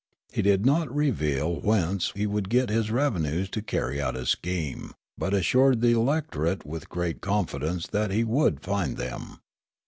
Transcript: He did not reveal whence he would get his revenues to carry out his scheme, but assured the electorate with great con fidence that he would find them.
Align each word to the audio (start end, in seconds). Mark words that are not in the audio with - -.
He 0.33 0.41
did 0.41 0.65
not 0.65 0.91
reveal 0.91 1.57
whence 1.61 2.11
he 2.15 2.25
would 2.25 2.49
get 2.49 2.69
his 2.69 2.89
revenues 2.89 3.51
to 3.51 3.61
carry 3.61 4.01
out 4.01 4.15
his 4.15 4.29
scheme, 4.29 4.93
but 5.15 5.31
assured 5.31 5.81
the 5.81 5.91
electorate 5.91 6.65
with 6.65 6.89
great 6.89 7.21
con 7.21 7.45
fidence 7.45 7.87
that 7.91 8.09
he 8.09 8.23
would 8.23 8.63
find 8.63 8.97
them. 8.97 9.41